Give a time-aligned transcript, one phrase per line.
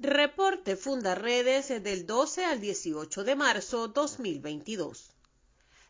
[0.00, 5.10] Reporte Fundaredes del 12 al 18 de marzo 2022.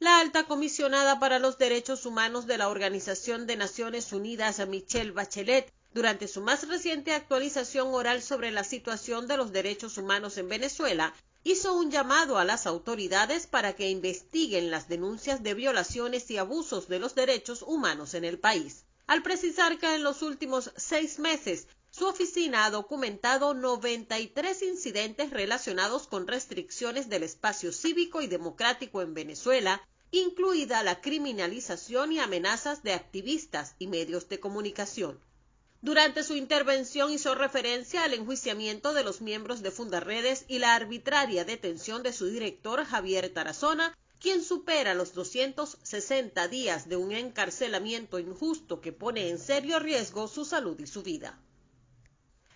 [0.00, 5.72] La alta comisionada para los derechos humanos de la Organización de Naciones Unidas, Michelle Bachelet,
[5.94, 11.14] durante su más reciente actualización oral sobre la situación de los derechos humanos en Venezuela,
[11.44, 16.88] hizo un llamado a las autoridades para que investiguen las denuncias de violaciones y abusos
[16.88, 21.68] de los derechos humanos en el país, al precisar que en los últimos seis meses
[21.94, 29.12] su oficina ha documentado 93 incidentes relacionados con restricciones del espacio cívico y democrático en
[29.12, 35.20] Venezuela, incluida la criminalización y amenazas de activistas y medios de comunicación.
[35.82, 41.44] Durante su intervención hizo referencia al enjuiciamiento de los miembros de Fundarredes y la arbitraria
[41.44, 48.80] detención de su director Javier Tarazona, quien supera los 260 días de un encarcelamiento injusto
[48.80, 51.38] que pone en serio riesgo su salud y su vida.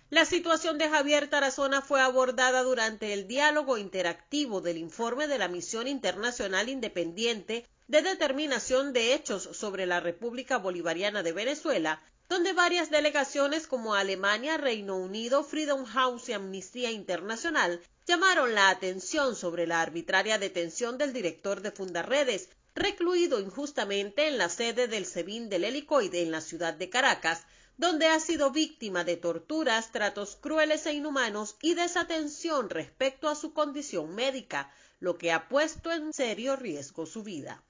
[0.09, 5.49] La situación de Javier Tarazona fue abordada durante el diálogo interactivo del informe de la
[5.49, 12.89] Misión Internacional Independiente de Determinación de Hechos sobre la República Bolivariana de Venezuela, donde varias
[12.89, 19.81] delegaciones como Alemania, Reino Unido, Freedom House y Amnistía Internacional llamaron la atención sobre la
[19.81, 26.21] arbitraria detención del director de Fundarredes, recluido injustamente en la sede del SEBIN del Helicoide
[26.21, 27.45] en la ciudad de Caracas,
[27.77, 33.53] donde ha sido víctima de torturas, tratos crueles e inhumanos y desatención respecto a su
[33.53, 37.63] condición médica, lo que ha puesto en serio riesgo su vida.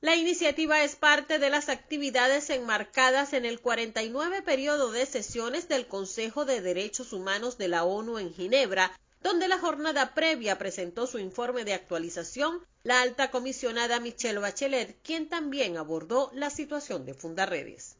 [0.00, 5.86] La iniciativa es parte de las actividades enmarcadas en el 49 periodo de sesiones del
[5.86, 11.18] Consejo de Derechos Humanos de la ONU en Ginebra, donde la jornada previa presentó su
[11.18, 17.96] informe de actualización la alta comisionada Michelle Bachelet, quien también abordó la situación de Fundaredes.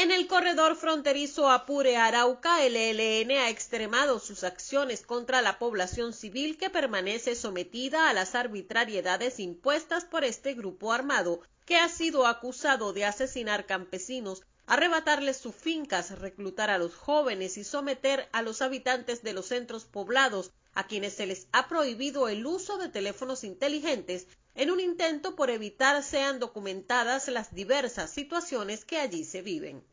[0.00, 6.56] En el corredor fronterizo Apure-Arauca, el ELN ha extremado sus acciones contra la población civil
[6.56, 12.92] que permanece sometida a las arbitrariedades impuestas por este grupo armado, que ha sido acusado
[12.92, 19.24] de asesinar campesinos, arrebatarles sus fincas, reclutar a los jóvenes y someter a los habitantes
[19.24, 24.28] de los centros poblados, a quienes se les ha prohibido el uso de teléfonos inteligentes,
[24.58, 29.84] en un intento por evitar sean documentadas las diversas situaciones que allí se viven.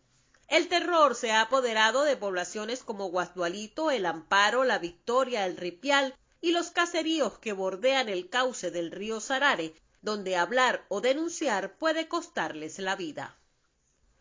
[0.48, 6.16] El terror se ha apoderado de poblaciones como Guasdualito, El Amparo, La Victoria, El Ripial
[6.42, 12.08] y los caseríos que bordean el cauce del río Sarare, donde hablar o denunciar puede
[12.08, 13.38] costarles la vida.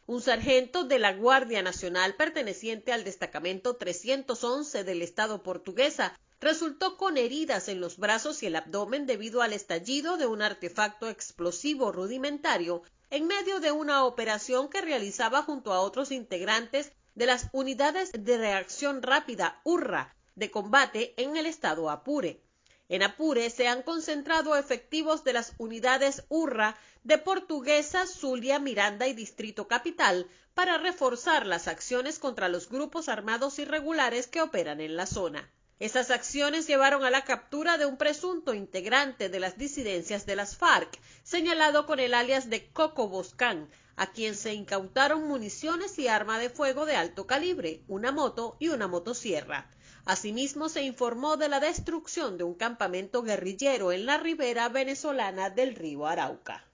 [0.06, 7.16] Un sargento de la Guardia Nacional perteneciente al destacamento 311 del Estado portuguesa resultó con
[7.16, 12.82] heridas en los brazos y el abdomen debido al estallido de un artefacto explosivo rudimentario
[13.08, 18.36] en medio de una operación que realizaba junto a otros integrantes de las unidades de
[18.36, 22.43] reacción rápida URRA de combate en el estado Apure.
[22.90, 29.14] En Apure se han concentrado efectivos de las unidades URRA de Portuguesa, Zulia, Miranda y
[29.14, 35.06] Distrito Capital para reforzar las acciones contra los grupos armados irregulares que operan en la
[35.06, 35.50] zona.
[35.80, 40.56] Esas acciones llevaron a la captura de un presunto integrante de las disidencias de las
[40.56, 46.38] FARC, señalado con el alias de Coco Boscán, a quien se incautaron municiones y arma
[46.38, 49.70] de fuego de alto calibre, una moto y una motosierra.
[50.06, 55.74] Asimismo, se informó de la destrucción de un campamento guerrillero en la ribera venezolana del
[55.74, 56.64] río Arauca.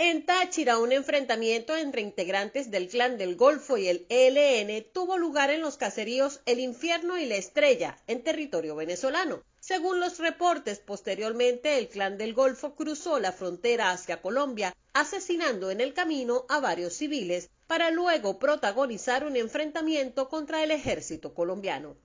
[0.00, 5.50] En Táchira, un enfrentamiento entre integrantes del Clan del Golfo y el ELN tuvo lugar
[5.50, 9.42] en los caseríos El Infierno y La Estrella, en territorio venezolano.
[9.68, 15.82] Según los reportes, posteriormente el Clan del Golfo cruzó la frontera hacia Colombia, asesinando en
[15.82, 21.98] el camino a varios civiles, para luego protagonizar un enfrentamiento contra el ejército colombiano.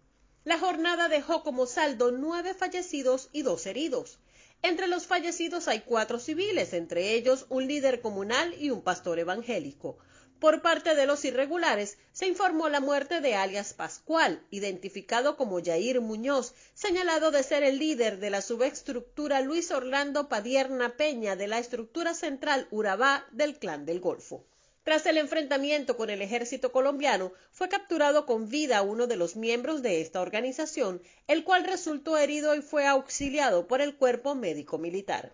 [0.43, 4.19] La jornada dejó como saldo nueve fallecidos y dos heridos.
[4.61, 9.99] Entre los fallecidos hay cuatro civiles, entre ellos un líder comunal y un pastor evangélico.
[10.39, 16.01] Por parte de los irregulares, se informó la muerte de alias Pascual, identificado como Yair
[16.01, 21.59] Muñoz, señalado de ser el líder de la subestructura Luis Orlando Padierna Peña de la
[21.59, 24.45] estructura central Urabá del Clan del Golfo.
[24.83, 29.81] Tras el enfrentamiento con el ejército colombiano, fue capturado con vida uno de los miembros
[29.81, 35.31] de esta organización, el cual resultó herido y fue auxiliado por el cuerpo médico militar.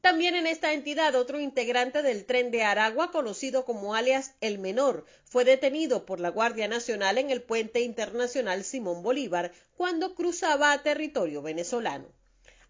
[0.00, 5.04] También en esta entidad otro integrante del tren de Aragua, conocido como alias El Menor,
[5.24, 10.82] fue detenido por la Guardia Nacional en el puente internacional Simón Bolívar cuando cruzaba a
[10.82, 12.08] territorio venezolano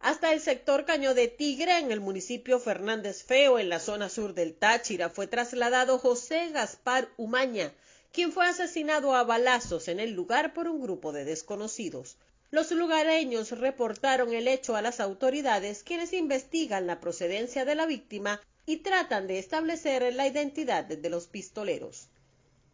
[0.01, 4.33] hasta el sector Caño de Tigre en el municipio Fernández Feo en la zona sur
[4.33, 7.75] del Táchira fue trasladado José Gaspar Umaña,
[8.11, 12.17] quien fue asesinado a balazos en el lugar por un grupo de desconocidos.
[12.53, 18.41] Los lugareños reportaron el hecho a las autoridades, quienes investigan la procedencia de la víctima
[18.67, 22.09] y tratan de establecer la identidad de los pistoleros.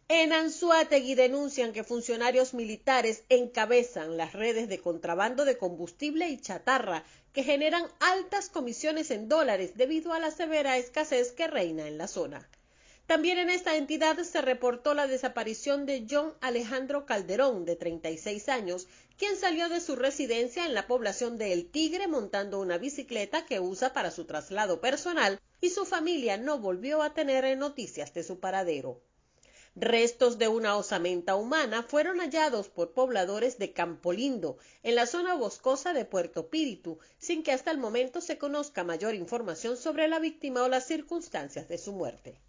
[0.09, 7.03] En Anzuategui denuncian que funcionarios militares encabezan las redes de contrabando de combustible y chatarra
[7.33, 12.07] que generan altas comisiones en dólares debido a la severa escasez que reina en la
[12.07, 12.49] zona.
[13.07, 18.89] También en esta entidad se reportó la desaparición de John Alejandro Calderón, de 36 años,
[19.17, 23.61] quien salió de su residencia en la población de El Tigre montando una bicicleta que
[23.61, 28.41] usa para su traslado personal y su familia no volvió a tener noticias de su
[28.41, 29.01] paradero.
[29.77, 35.93] Restos de una osamenta humana fueron hallados por pobladores de Campolindo, en la zona boscosa
[35.93, 40.63] de Puerto Píritu, sin que hasta el momento se conozca mayor información sobre la víctima
[40.63, 42.41] o las circunstancias de su muerte.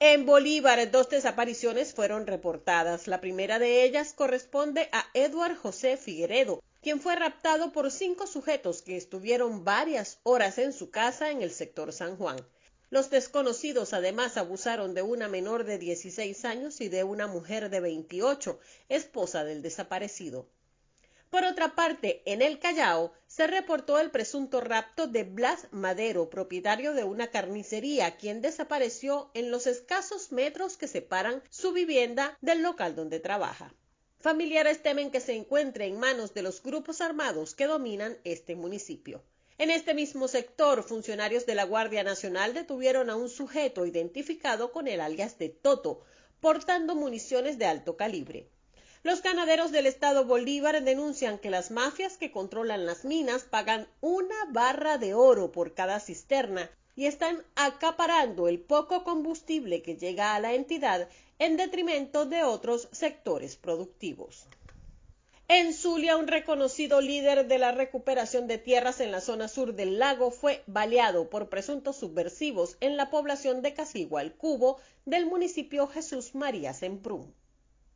[0.00, 3.06] En Bolívar, dos desapariciones fueron reportadas.
[3.06, 8.82] La primera de ellas corresponde a Edward José Figueredo, quien fue raptado por cinco sujetos
[8.82, 12.44] que estuvieron varias horas en su casa en el sector San Juan.
[12.90, 17.78] Los desconocidos además abusaron de una menor de 16 años y de una mujer de
[17.80, 18.58] 28,
[18.88, 20.48] esposa del desaparecido.
[21.34, 26.94] Por otra parte, en el Callao se reportó el presunto rapto de Blas Madero, propietario
[26.94, 32.94] de una carnicería, quien desapareció en los escasos metros que separan su vivienda del local
[32.94, 33.74] donde trabaja.
[34.20, 39.24] Familiares temen que se encuentre en manos de los grupos armados que dominan este municipio.
[39.58, 44.86] En este mismo sector, funcionarios de la Guardia Nacional detuvieron a un sujeto identificado con
[44.86, 46.04] el alias de Toto,
[46.38, 48.53] portando municiones de alto calibre.
[49.04, 54.34] Los ganaderos del estado Bolívar denuncian que las mafias que controlan las minas pagan una
[54.48, 60.40] barra de oro por cada cisterna y están acaparando el poco combustible que llega a
[60.40, 61.06] la entidad
[61.38, 64.46] en detrimento de otros sectores productivos.
[65.48, 69.98] En Zulia, un reconocido líder de la recuperación de tierras en la zona sur del
[69.98, 76.34] lago fue baleado por presuntos subversivos en la población de Casigua, Cubo, del municipio Jesús
[76.34, 77.34] María Semprún.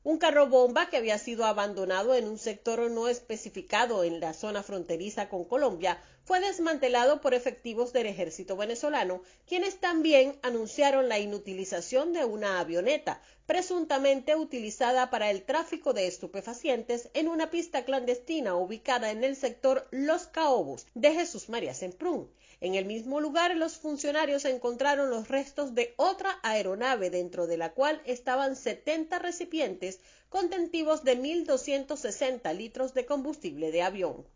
[0.08, 4.62] Un carro bomba que había sido abandonado en un sector no especificado en la zona
[4.62, 12.14] fronteriza con Colombia fue desmantelado por efectivos del ejército venezolano, quienes también anunciaron la inutilización
[12.14, 19.10] de una avioneta, presuntamente utilizada para el tráfico de estupefacientes en una pista clandestina ubicada
[19.10, 22.30] en el sector Los Caobos de Jesús María Semprún.
[22.60, 27.72] En el mismo lugar, los funcionarios encontraron los restos de otra aeronave dentro de la
[27.72, 34.26] cual estaban 70 recipientes contentivos de 1.260 litros de combustible de avión.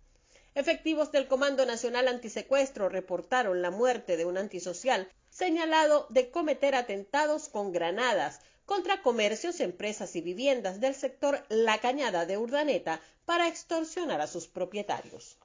[0.54, 7.48] Efectivos del Comando Nacional Antisecuestro reportaron la muerte de un antisocial señalado de cometer atentados
[7.48, 14.20] con granadas contra comercios, empresas y viviendas del sector La Cañada de Urdaneta para extorsionar
[14.20, 15.38] a sus propietarios.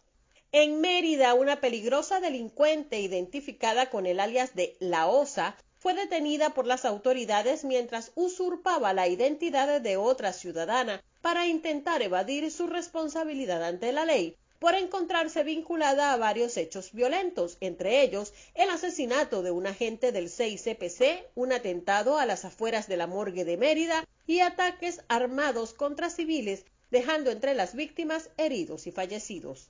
[0.53, 6.65] En Mérida, una peligrosa delincuente identificada con el alias de La Osa fue detenida por
[6.65, 13.91] las autoridades mientras usurpaba la identidad de otra ciudadana para intentar evadir su responsabilidad ante
[13.91, 19.67] la ley por encontrarse vinculada a varios hechos violentos, entre ellos el asesinato de un
[19.67, 25.01] agente del 6CPC, un atentado a las afueras de la morgue de Mérida y ataques
[25.09, 29.69] armados contra civiles, dejando entre las víctimas heridos y fallecidos.